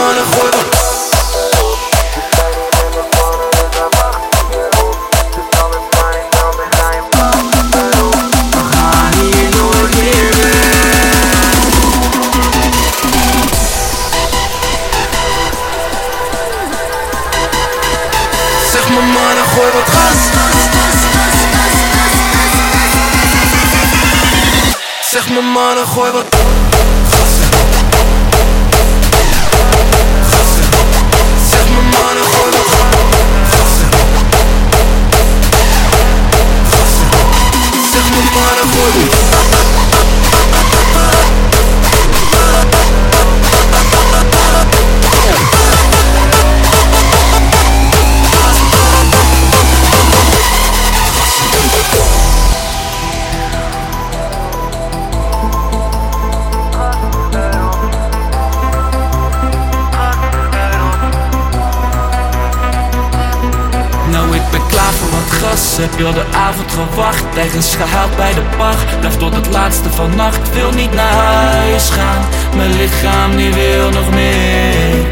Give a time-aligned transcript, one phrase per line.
[0.00, 0.70] مال gooi wat
[19.34, 19.84] nach Räuber
[25.12, 26.59] Sag mir mal nach Räuber
[38.10, 39.79] Zeg mijn
[65.80, 69.00] Heb heel de avond gewacht Ergens gehaald bij de pacht.
[69.00, 72.22] Blijf tot het laatste van nacht Wil niet naar huis gaan.
[72.56, 75.02] Mijn lichaam die wil nog meer.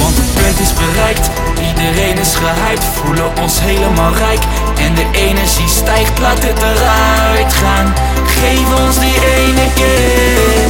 [0.00, 1.30] Want het punt is bereikt
[1.68, 4.42] Iedereen is gehyped Voelen ons helemaal rijk.
[4.78, 7.94] En de energie stijgt Laat het eruit gaan.
[8.26, 10.68] Geef ons die ene keer.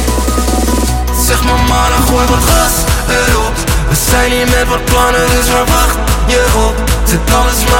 [1.25, 2.75] Zeg mijn mannen, gooi wat gas
[3.09, 3.55] erop.
[3.89, 6.75] We zijn hier met wat plannen, dus waar wacht je op?
[7.03, 7.74] Zet alles maar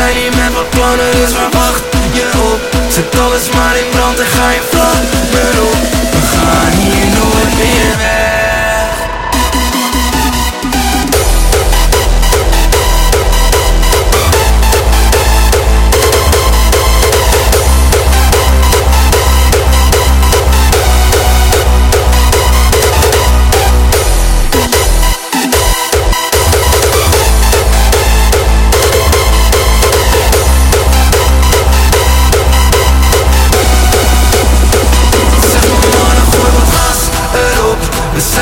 [0.00, 2.60] zijn hier met wat plannen, dus waar wacht je op?
[2.88, 5.19] Zet alles maar in brand en ga je vlammen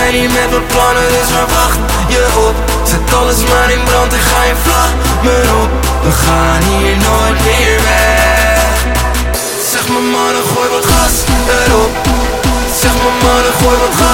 [0.08, 2.56] Zijn hier met wat plannen, dus waar wacht je op?
[2.90, 5.70] Zet alles maar in brand en ga je vlammen op.
[6.04, 8.74] We gaan hier nooit meer weg.
[9.70, 11.14] Zeg mijn mannen, gooi wat gas
[11.58, 11.92] erop.
[12.80, 14.07] Zeg mijn mannen, gooi wat gas